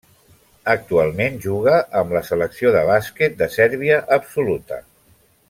Actualment 0.71 1.37
juga 1.43 1.75
amb 2.01 2.15
la 2.17 2.23
selecció 2.31 2.73
de 2.77 2.83
bàsquet 2.89 3.37
de 3.43 3.49
Sèrbia 3.59 4.01
absoluta. 4.19 4.83